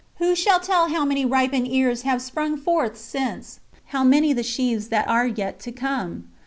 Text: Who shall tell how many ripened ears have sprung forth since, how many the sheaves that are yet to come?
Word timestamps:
Who 0.15 0.33
shall 0.33 0.59
tell 0.59 0.89
how 0.89 1.05
many 1.05 1.25
ripened 1.25 1.67
ears 1.67 2.01
have 2.01 2.23
sprung 2.23 2.57
forth 2.57 2.97
since, 2.97 3.59
how 3.89 4.03
many 4.03 4.33
the 4.33 4.41
sheaves 4.41 4.87
that 4.87 5.07
are 5.07 5.27
yet 5.27 5.59
to 5.59 5.71
come? 5.71 6.27